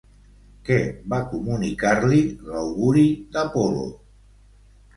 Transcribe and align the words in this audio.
Què 0.69 0.77
va 1.13 1.19
comunicar-li 1.33 2.23
l'auguri 2.49 3.07
d'Apol·lo? 3.37 3.87